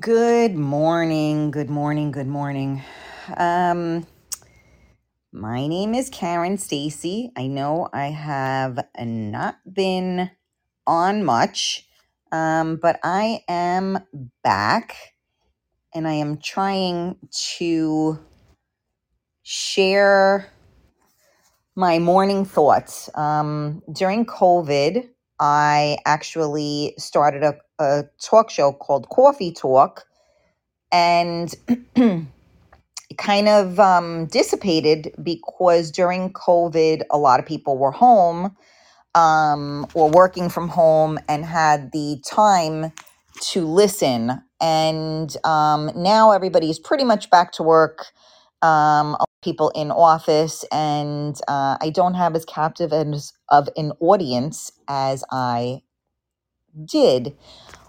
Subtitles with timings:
[0.00, 2.82] Good morning, good morning, good morning.
[3.36, 4.06] Um,
[5.30, 7.30] my name is Karen Stacy.
[7.36, 10.30] I know I have not been
[10.86, 11.86] on much,
[12.32, 13.98] um, but I am
[14.42, 14.96] back
[15.94, 17.16] and I am trying
[17.58, 18.18] to
[19.42, 20.50] share
[21.76, 23.10] my morning thoughts.
[23.14, 25.10] Um, during COVID,
[25.42, 30.04] I actually started a, a talk show called Coffee Talk.
[30.92, 31.52] And
[31.96, 32.26] it
[33.18, 38.56] kind of um, dissipated because during COVID, a lot of people were home
[39.16, 42.92] um, or working from home and had the time
[43.40, 44.40] to listen.
[44.60, 48.06] And um, now everybody's pretty much back to work.
[48.62, 54.72] Um, people in office, and uh, I don't have as captive as of an audience
[54.88, 55.82] as I
[56.84, 57.36] did.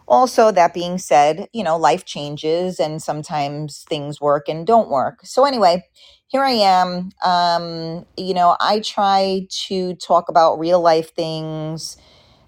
[0.08, 5.20] Also that being said you know life changes and sometimes things work and don't work.
[5.24, 5.84] So anyway
[6.28, 11.98] here i am um you know i try to talk about real life things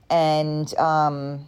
[0.10, 1.46] and um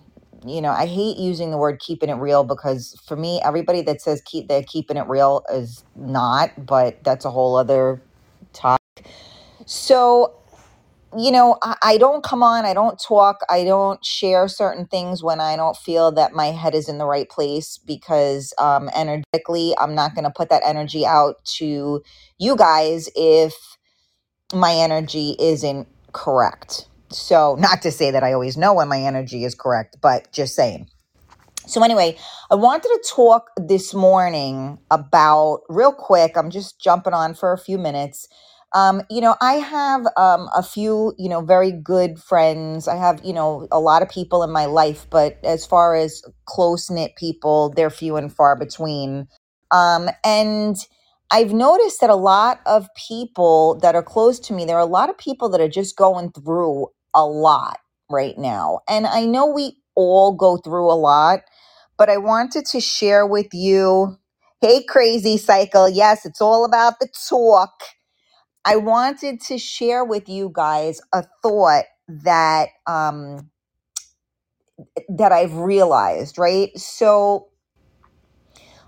[0.48, 4.02] you know i hate using the word keeping it real because for me everybody that
[4.02, 8.02] says keep they're keeping it real is not but that's a whole other
[8.54, 8.82] talk.
[9.66, 10.38] so
[11.16, 15.24] you know, I, I don't come on, I don't talk, I don't share certain things
[15.24, 19.74] when I don't feel that my head is in the right place because um, energetically,
[19.80, 22.04] I'm not going to put that energy out to
[22.38, 23.54] you guys if
[24.54, 26.88] my energy isn't correct.
[27.10, 30.56] So, not to say that I always know when my energy is correct, but just
[30.56, 30.88] saying.
[31.66, 32.18] So, anyway,
[32.52, 36.36] I wanted to talk this morning about real quick.
[36.36, 38.28] I'm just jumping on for a few minutes.
[38.74, 42.88] Um, you know, I have um, a few, you know, very good friends.
[42.88, 46.22] I have, you know, a lot of people in my life, but as far as
[46.46, 49.28] close knit people, they're few and far between.
[49.72, 50.76] Um, and
[51.32, 54.86] I've noticed that a lot of people that are close to me, there are a
[54.86, 57.80] lot of people that are just going through a lot
[58.12, 58.82] right now.
[58.90, 61.42] And I know we all go through a lot
[61.98, 64.18] but I wanted to share with you.
[64.62, 65.90] Hey, crazy cycle.
[65.90, 67.84] Yes, it's all about the talk.
[68.66, 73.52] I wanted to share with you guys a thought that um,
[75.10, 76.38] that I've realized.
[76.40, 77.50] Right, so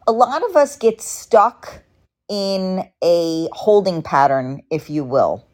[0.07, 1.83] a lot of us get stuck
[2.29, 5.45] in a holding pattern, if you will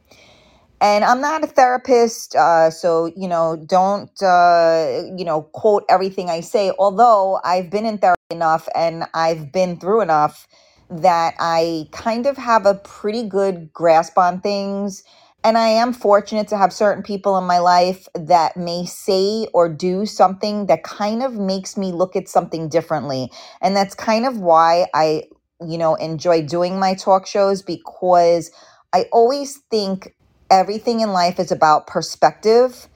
[0.82, 6.30] and I'm not a therapist, uh, so you know, don't uh, you know quote everything
[6.30, 6.72] I say.
[6.78, 10.48] Although I've been in therapy enough and I've been through enough
[10.90, 15.04] that I kind of have a pretty good grasp on things.
[15.44, 19.70] And I am fortunate to have certain people in my life that may say or
[19.70, 23.32] do something that kind of makes me look at something differently.
[23.62, 25.26] And that's kind of why I,
[25.62, 28.50] you know, enjoy doing my talk shows because
[28.92, 30.16] I always think
[30.52, 32.88] everything in life is about perspective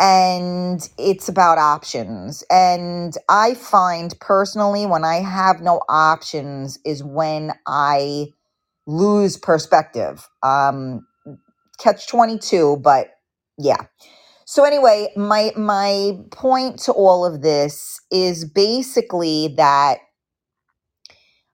[0.00, 2.44] and it's about options.
[2.50, 8.28] And I find personally when I have no options is when I
[8.86, 10.28] lose perspective.
[10.42, 11.06] Um
[11.78, 13.08] catch 22, but
[13.58, 13.78] yeah.
[14.46, 19.98] So anyway, my my point to all of this is basically that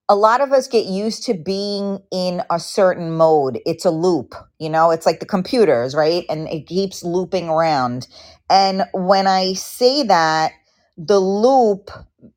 [0.08, 3.60] a lot of us get used to being in a certain mode.
[3.66, 6.24] It's a loop, you know, it's like the computers, right?
[6.30, 8.06] And it keeps looping around.
[8.50, 10.52] And when I say that,
[10.96, 11.90] the loop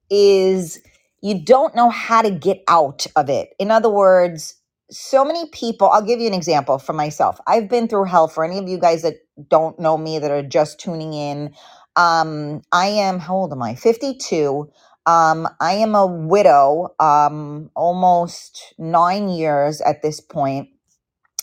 [0.09, 0.81] is
[1.21, 3.49] you don't know how to get out of it.
[3.59, 4.55] In other words,
[4.89, 7.39] so many people, I'll give you an example for myself.
[7.47, 9.17] I've been through hell for any of you guys that
[9.49, 11.53] don't know me that are just tuning in.
[11.95, 13.75] Um, I am, how old am I?
[13.75, 14.71] 52
[15.05, 20.69] um, I am a widow, um, almost nine years at this point.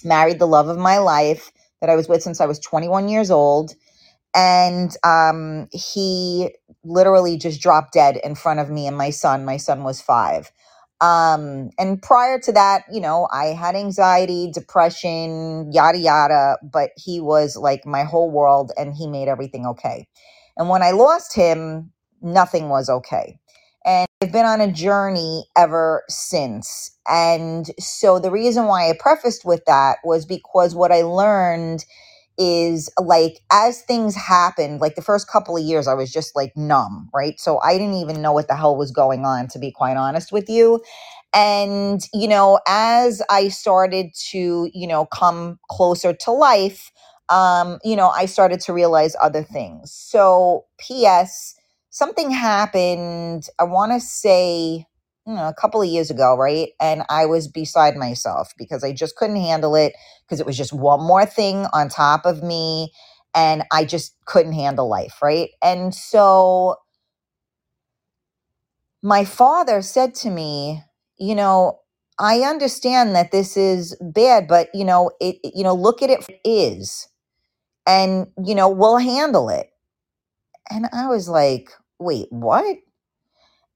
[0.05, 3.31] Married the love of my life that I was with since I was 21 years
[3.31, 3.72] old.
[4.34, 6.50] And um, he
[6.85, 9.44] literally just dropped dead in front of me and my son.
[9.44, 10.52] My son was five.
[11.00, 17.20] Um, and prior to that, you know, I had anxiety, depression, yada, yada, but he
[17.20, 20.09] was like my whole world and he made everything okay.
[20.56, 21.93] And when I lost him,
[22.23, 23.38] nothing was okay
[24.22, 26.90] I've been on a journey ever since.
[27.08, 31.84] And so the reason why I prefaced with that was because what I learned
[32.38, 36.56] is like as things happened, like the first couple of years, I was just like
[36.56, 37.38] numb, right?
[37.38, 40.32] So I didn't even know what the hell was going on, to be quite honest
[40.32, 40.82] with you.
[41.34, 46.90] And, you know, as I started to, you know, come closer to life,
[47.30, 49.92] um, you know, I started to realize other things.
[49.92, 51.56] So, P.S
[51.96, 54.84] something happened, I want to say,
[55.26, 56.69] you know, a couple of years ago, right?
[56.78, 59.94] And I was beside myself because I just couldn't handle it
[60.26, 62.93] because it was just one more thing on top of me
[63.34, 65.48] and I just couldn't handle life, right?
[65.62, 66.76] And so
[69.02, 70.82] my father said to me,
[71.19, 71.81] you know,
[72.19, 76.26] I understand that this is bad, but you know, it you know, look at it
[76.44, 77.08] is
[77.87, 79.69] and you know, we'll handle it.
[80.70, 81.70] And I was like,
[82.00, 82.76] wait, what?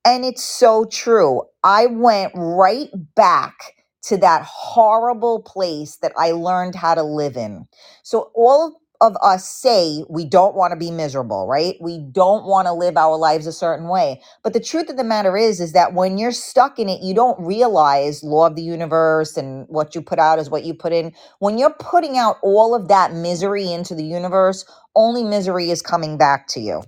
[0.04, 1.42] And it's so true.
[1.62, 3.74] I went right back
[4.04, 7.68] to that horrible place that I learned how to live in.
[8.02, 11.76] So, all of us say we don't want to be miserable, right?
[11.80, 14.22] We don't want to live our lives a certain way.
[14.44, 17.14] But the truth of the matter is is that when you're stuck in it, you
[17.14, 20.92] don't realize law of the universe and what you put out is what you put
[20.92, 21.12] in.
[21.40, 24.64] When you're putting out all of that misery into the universe,
[24.96, 26.82] only misery is coming back to you.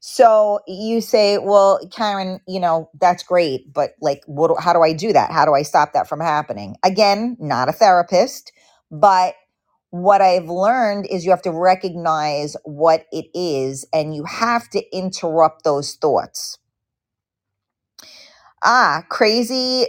[0.00, 4.92] So you say, well, Karen, you know, that's great, but like, what, how do I
[4.92, 5.32] do that?
[5.32, 6.76] How do I stop that from happening?
[6.84, 8.52] Again, not a therapist,
[8.90, 9.34] but
[9.90, 14.82] what I've learned is you have to recognize what it is and you have to
[14.96, 16.58] interrupt those thoughts.
[18.64, 19.86] Ah, crazy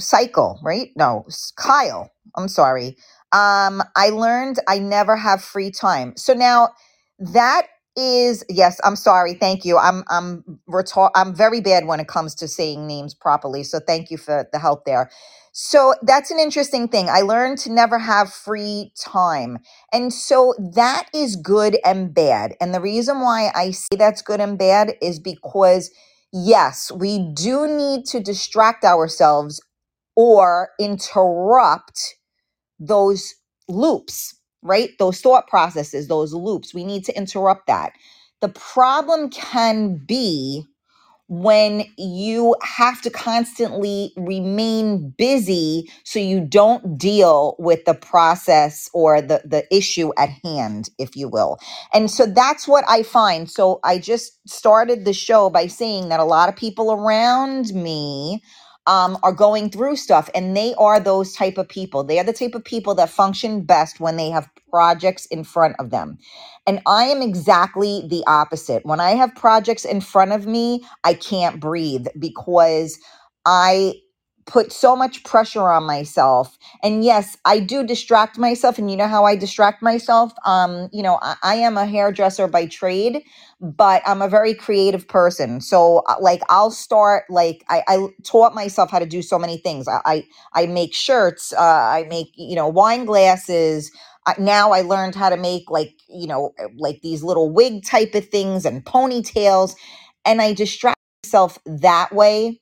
[0.00, 0.90] cycle, right?
[0.96, 2.10] No, Kyle.
[2.36, 2.96] I'm sorry.
[3.32, 6.14] Um, I learned I never have free time.
[6.16, 6.70] So now
[7.18, 7.68] that
[7.98, 8.80] is yes.
[8.84, 9.34] I'm sorry.
[9.34, 9.78] Thank you.
[9.78, 13.64] I'm I'm retar- I'm very bad when it comes to saying names properly.
[13.64, 15.10] So thank you for the help there.
[15.52, 17.08] So that's an interesting thing.
[17.10, 19.58] I learned to never have free time.
[19.92, 22.54] And so that is good and bad.
[22.60, 25.90] And the reason why I say that's good and bad is because
[26.32, 29.60] yes, we do need to distract ourselves
[30.16, 32.16] or interrupt
[32.78, 33.34] those
[33.68, 34.90] loops, right?
[34.98, 36.74] Those thought processes, those loops.
[36.74, 37.92] We need to interrupt that.
[38.40, 40.64] The problem can be
[41.28, 49.22] when you have to constantly remain busy so you don't deal with the process or
[49.22, 51.56] the the issue at hand if you will
[51.94, 56.20] and so that's what i find so i just started the show by saying that
[56.20, 58.42] a lot of people around me
[58.88, 62.04] um, are going through stuff and they are those type of people.
[62.04, 65.76] They are the type of people that function best when they have projects in front
[65.78, 66.18] of them.
[66.66, 68.84] And i am exactly the opposite.
[68.86, 72.98] When i have projects in front of me I can't breathe because
[73.46, 73.94] I
[74.48, 76.58] put so much pressure on myself.
[76.82, 78.78] And yes, I do distract myself.
[78.78, 80.32] And you know how I distract myself?
[80.46, 83.22] Um, you know, I, I am a hairdresser by trade,
[83.60, 85.60] but I'm a very creative person.
[85.60, 89.58] So uh, like I'll start like I, I taught myself how to do so many
[89.58, 89.86] things.
[89.86, 93.92] I I, I make shirts, uh, I make, you know, wine glasses.
[94.26, 98.14] Uh, now I learned how to make like, you know, like these little wig type
[98.14, 99.74] of things and ponytails
[100.24, 102.58] and I distract myself that way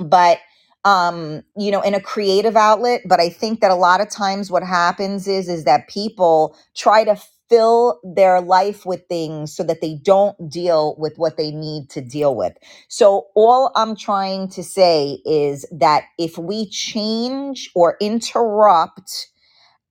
[0.00, 0.38] but
[0.84, 4.50] um you know in a creative outlet but i think that a lot of times
[4.50, 7.16] what happens is is that people try to
[7.48, 12.00] fill their life with things so that they don't deal with what they need to
[12.00, 12.52] deal with.
[12.88, 19.28] So all i'm trying to say is that if we change or interrupt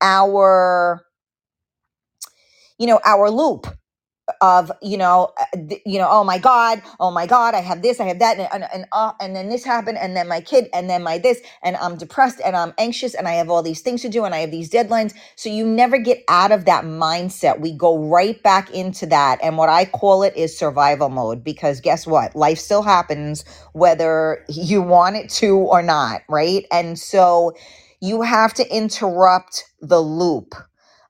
[0.02, 1.04] our
[2.78, 3.68] you know our loop
[4.42, 8.00] of you know uh, you know oh my god oh my god i have this
[8.00, 10.68] i have that and and and, uh, and then this happened and then my kid
[10.74, 13.82] and then my this and i'm depressed and i'm anxious and i have all these
[13.82, 15.14] things to do and i have these deadlines.
[15.36, 17.60] So you never get out of that mindset.
[17.60, 21.82] We go right back into that and what i call it is survival mode because
[21.82, 22.36] guess what?
[22.36, 26.66] Life still happens whether you want it to or not right?
[26.72, 27.54] And so
[28.02, 30.56] you have to interrupt the loop.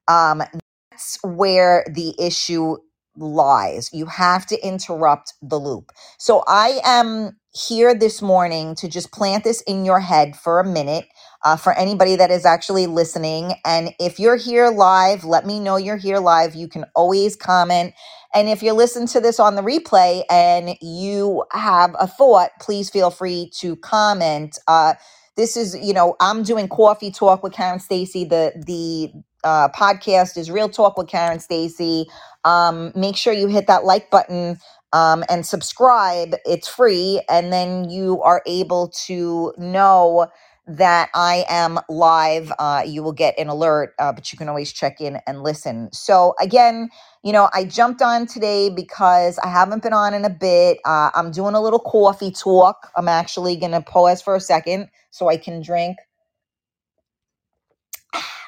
[0.07, 0.43] Um
[0.91, 2.77] that's where the issue
[3.17, 3.91] lies.
[3.93, 5.91] You have to interrupt the loop.
[6.19, 10.65] So I am here this morning to just plant this in your head for a
[10.65, 11.07] minute.
[11.45, 13.53] Uh, for anybody that is actually listening.
[13.65, 16.55] And if you're here live, let me know you're here live.
[16.55, 17.93] You can always comment.
[18.33, 22.89] And if you listen to this on the replay and you have a thought, please
[22.89, 24.57] feel free to comment.
[24.67, 24.95] Uh,
[25.37, 28.25] this is, you know, I'm doing coffee talk with Karen Stacy.
[28.25, 32.05] The the uh, podcast is Real Talk with Karen Stacy.
[32.43, 34.57] Um, make sure you hit that like button
[34.93, 36.35] um, and subscribe.
[36.45, 40.27] It's free, and then you are able to know
[40.67, 42.51] that I am live.
[42.59, 45.89] Uh, you will get an alert, uh, but you can always check in and listen.
[45.93, 46.89] So again,
[47.23, 50.79] you know, I jumped on today because I haven't been on in a bit.
[50.85, 52.91] Uh, I'm doing a little coffee talk.
[52.97, 55.97] I'm actually gonna pause for a second so I can drink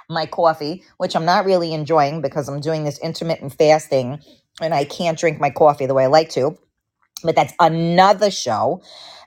[0.10, 4.20] my coffee, which I'm not really enjoying because I'm doing this intermittent fasting
[4.62, 6.58] and I can't drink my coffee the way I like to.
[7.24, 8.82] but that's another show.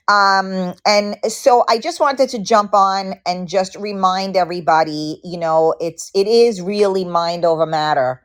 [0.08, 5.74] Um, and so I just wanted to jump on and just remind everybody, you know,
[5.80, 8.22] it's it is really mind over matter.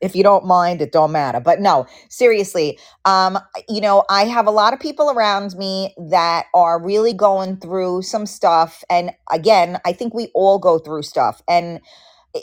[0.00, 1.40] If you don't mind, it don't matter.
[1.40, 6.46] But no, seriously, um, you know, I have a lot of people around me that
[6.54, 8.82] are really going through some stuff.
[8.90, 11.42] And again, I think we all go through stuff.
[11.48, 11.80] And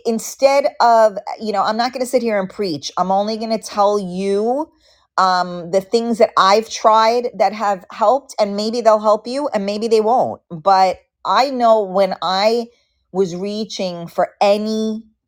[0.06, 2.92] instead of, you know, I'm not going to sit here and preach.
[2.98, 4.72] I'm only going to tell you
[5.18, 9.66] um, the things that I've tried that have helped, and maybe they'll help you, and
[9.66, 10.42] maybe they won't.
[10.50, 12.68] But I know when I
[13.12, 14.34] was reaching for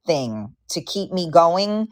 [0.07, 1.87] anything to keep me going,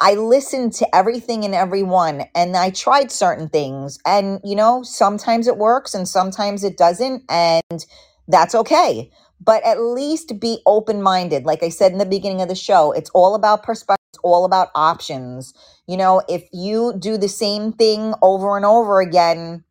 [0.00, 3.98] I listened to everything and everyone, and I tried certain things.
[4.06, 7.86] And, you know, sometimes it works and sometimes it doesn't, and
[8.28, 9.10] that's okay.
[9.40, 11.44] But at least be open minded.
[11.44, 14.44] Like I said in the beginning of the show, it's all about perspective, it's all
[14.44, 15.54] about options
[15.86, 19.64] you know, if you do the same thing over and over again,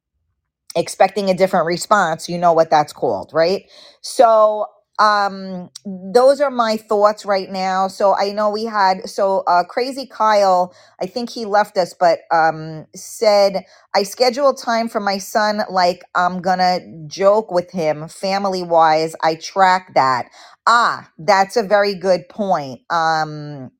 [0.75, 3.65] expecting a different response, you know what that's called, right?
[4.01, 4.67] So,
[4.99, 7.87] um those are my thoughts right now.
[7.87, 12.19] So i know we had so uh crazy kyle i think he left us but
[12.31, 18.63] um said i schedule time for my son like i'm gonna joke with him family
[18.63, 20.29] wise i track that.
[20.67, 22.81] Ah that's a very good point.
[22.89, 23.71] Um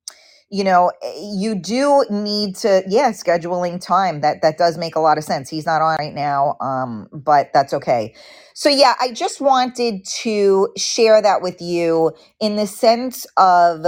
[0.53, 5.17] you know you do need to yeah scheduling time that that does make a lot
[5.17, 8.15] of sense he's not on right now um but that's okay.
[8.53, 13.85] So yeah i just wanted to share that with you in the sense of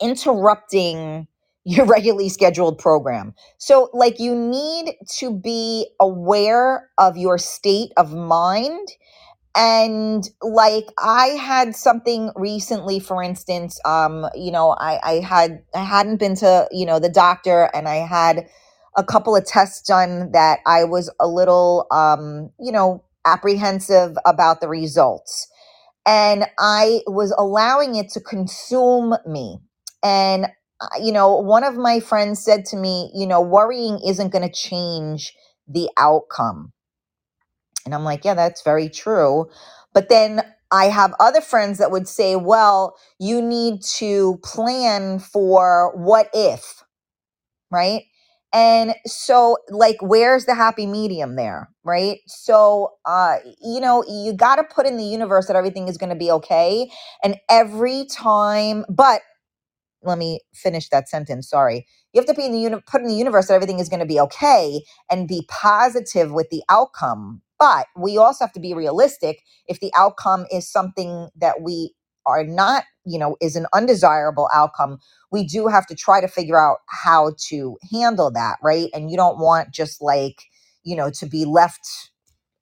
[0.00, 1.26] interrupting
[1.64, 3.34] your regularly scheduled program.
[3.58, 8.88] So like you need to be aware of your state of mind
[9.54, 15.82] and like i had something recently for instance um you know i i had i
[15.82, 18.46] hadn't been to you know the doctor and i had
[18.96, 24.60] a couple of tests done that i was a little um you know apprehensive about
[24.60, 25.48] the results.
[26.06, 29.58] And i was allowing it to consume me.
[30.02, 30.46] And
[30.80, 34.46] uh, you know one of my friends said to me you know worrying isn't going
[34.46, 35.32] to change
[35.68, 36.72] the outcome
[37.84, 39.48] and I'm like, yeah, that's very true.
[39.94, 45.92] But then I have other friends that would say, well, you need to plan for
[45.96, 46.82] what if,
[47.70, 48.04] right?
[48.54, 52.20] And so, like, where's the happy medium there, right?
[52.26, 56.10] So, uh, you know, you got to put in the universe that everything is going
[56.10, 56.90] to be okay.
[57.24, 59.22] And every time, but
[60.02, 61.48] let me finish that sentence.
[61.48, 61.86] Sorry.
[62.12, 64.00] You have to be in the uni- put in the universe that everything is going
[64.00, 67.42] to be okay and be positive with the outcome.
[67.62, 69.40] But we also have to be realistic.
[69.68, 71.94] If the outcome is something that we
[72.26, 74.98] are not, you know, is an undesirable outcome,
[75.30, 78.88] we do have to try to figure out how to handle that, right?
[78.92, 80.42] And you don't want just like,
[80.82, 81.86] you know, to be left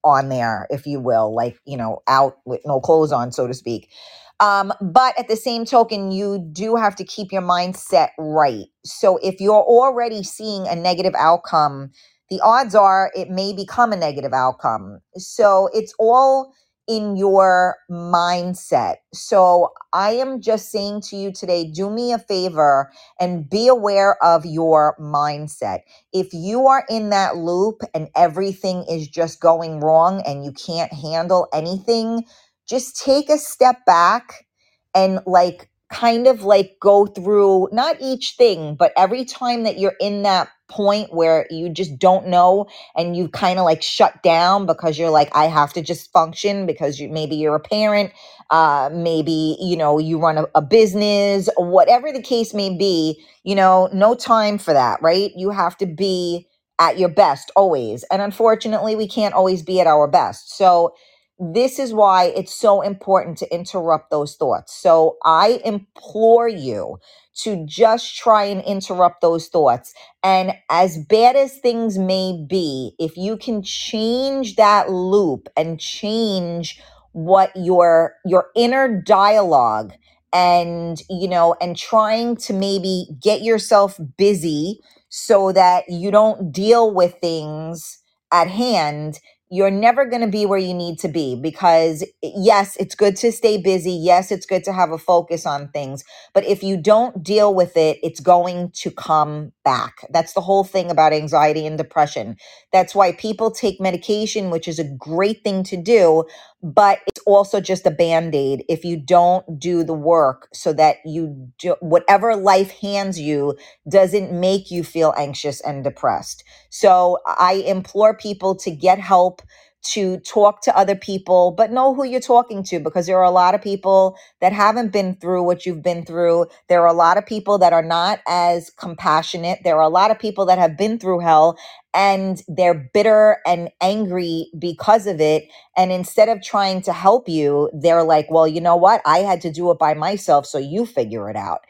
[0.05, 3.55] on there, if you will, like, you know, out with no clothes on, so to
[3.55, 3.91] speak.
[4.39, 8.67] Um, but at the same token, you do have to keep your mindset right.
[8.85, 11.91] So if you're already seeing a negative outcome,
[12.31, 15.01] the odds are it may become a negative outcome.
[15.17, 16.55] So it's all
[16.89, 18.97] in your mindset.
[19.15, 24.23] So I am just saying to you today do me a favor and be aware
[24.25, 25.81] of your mindset.
[26.13, 30.93] If you are in that loop and everything is just going wrong and you can't
[30.93, 32.25] handle anything,
[32.69, 34.47] just take a step back
[34.95, 39.97] and like kind of like go through not each thing, but every time that you're
[40.01, 44.67] in that point where you just don't know and you kind of like shut down
[44.67, 48.13] because you're like I have to just function because you maybe you're a parent,
[48.51, 53.57] uh maybe you know you run a, a business, whatever the case may be, you
[53.57, 55.33] know, no time for that, right?
[55.37, 56.49] You have to be
[56.81, 58.05] at your best always.
[58.13, 60.57] And unfortunately, we can't always be at our best.
[60.59, 60.95] So
[61.41, 64.75] this is why it's so important to interrupt those thoughts.
[64.75, 66.99] So I implore you
[67.43, 69.95] to just try and interrupt those thoughts.
[70.23, 76.81] And as bad as things may be, if you can change that loop and change
[77.13, 79.93] what your your inner dialogue
[80.33, 84.79] and you know and trying to maybe get yourself busy
[85.09, 87.99] so that you don't deal with things
[88.33, 89.19] at hand
[89.51, 93.33] you're never going to be where you need to be because yes, it's good to
[93.33, 93.93] stay busy.
[93.93, 96.05] Yes, it's good to have a focus on things.
[96.33, 100.07] But if you don't deal with it, it's going to come back.
[100.11, 102.37] That's the whole thing about anxiety and depression.
[102.73, 106.25] That's why people take medication, which is a great thing to do,
[106.63, 111.77] but also just a band-aid if you don't do the work so that you do
[111.81, 113.57] whatever life hands you
[113.89, 116.45] doesn't make you feel anxious and depressed.
[116.71, 119.43] So i implore people to get help
[119.83, 123.31] to talk to other people but know who you're talking to because there are a
[123.31, 127.19] lot of people that haven't been through what you've been through there are a lot
[127.19, 130.77] of people that are not as compassionate there are a lot of people that have
[130.79, 131.59] been through hell
[131.95, 135.45] and they're bitter and angry because of it
[135.77, 139.01] and instead of trying to help you, they're like, well, you know what?
[139.07, 141.61] I had to do it by myself, so you figure it out.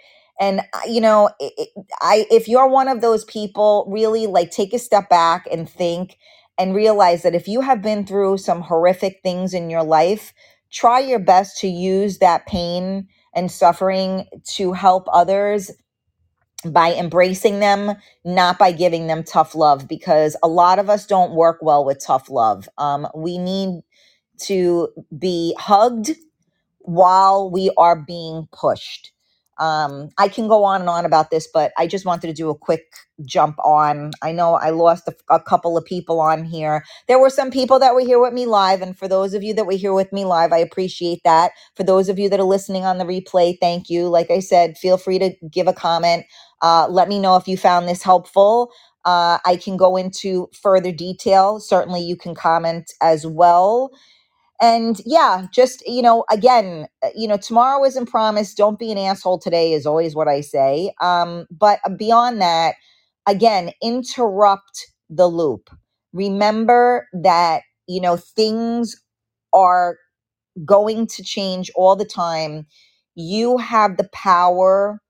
[0.41, 1.67] And uh, you know, i
[2.01, 6.19] I if you're one of those people, really like take a step back and think
[6.61, 10.35] and realize that if you have been through some horrific things in your life,
[10.71, 15.71] try your best to use that pain and suffering to help others
[16.67, 17.95] by embracing them,
[18.27, 22.05] not by giving them tough love, because a lot of us don't work well with
[22.05, 22.69] tough love.
[22.77, 23.81] Um, we need
[24.43, 24.89] to
[25.19, 26.11] be hugged
[26.81, 29.13] while we are being pushed.
[29.61, 32.51] Um, I can go on and on about this, but I just wanted to do
[32.51, 32.87] a quick
[33.27, 34.13] jump on.
[34.23, 36.85] I know I lost a, a couple of people on here.
[37.09, 39.55] There were some people that were here with me live, and for those of you
[39.55, 41.53] that were here with me live, I appreciate that.
[41.77, 44.09] For those of you that are listening on the replay, thank you.
[44.09, 46.27] Like I said, feel free to give a comment.
[46.63, 48.73] Uh, let me know if you found this helpful.
[49.07, 51.61] Uh, I can go into further detail.
[51.61, 53.91] Certainly, you can comment as well
[54.61, 58.57] and yeah just you know again uh, you know tomorrow isn't promised.
[58.59, 59.39] Don't be an asshole.
[59.41, 60.95] Today is always what i say.
[61.01, 62.77] Um but uh, beyond that
[63.29, 65.71] again interrupt the loop.
[66.15, 68.97] Remember that you know things
[69.55, 69.99] are
[70.67, 72.67] going to change all the time.
[73.17, 75.01] You have the power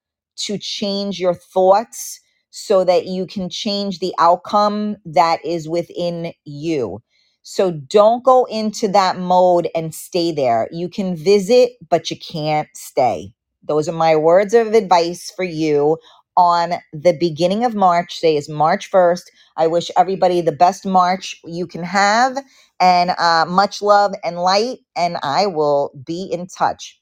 [0.47, 7.00] to change your thoughts so that you can change the outcome that is within you
[7.42, 10.68] so don't go into that mode and stay there.
[10.70, 13.32] You can visit, but you can't stay.
[13.62, 15.99] Those are my words of advice for you
[16.37, 18.16] on the beginning of March.
[18.16, 19.25] Today is March 1st.
[19.56, 22.38] I wish everybody the best March you can have
[22.80, 24.78] and uh, much love and light.
[24.97, 27.00] And I will be in touch.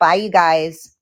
[0.00, 0.96] Bye, you guys.